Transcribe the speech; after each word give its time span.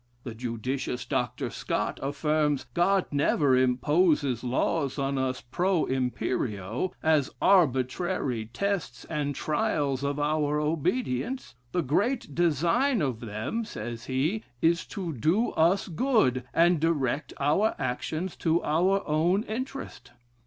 The 0.23 0.33
judicious 0.33 1.05
Dr. 1.05 1.51
Scot 1.51 1.99
affirms, 2.01 2.65
'God 2.73 3.05
never 3.11 3.55
imposes 3.55 4.43
laws 4.43 4.97
on 4.97 5.19
us 5.19 5.41
pro 5.41 5.85
imperio, 5.85 6.91
as 7.03 7.29
arbitrary 7.39 8.47
tests 8.51 9.05
and 9.11 9.35
trials 9.35 10.03
of 10.03 10.19
our 10.19 10.59
obedience. 10.59 11.53
The 11.71 11.83
great 11.83 12.33
design 12.33 12.99
of 13.03 13.19
them 13.19 13.63
(says 13.63 14.05
he,) 14.05 14.43
is 14.59 14.87
to 14.87 15.13
do 15.13 15.51
us 15.51 15.87
good, 15.87 16.45
and 16.51 16.79
direct 16.79 17.33
our 17.39 17.75
actions 17.77 18.35
to 18.37 18.63
our 18.63 19.07
own 19.07 19.43
interest. 19.43 20.13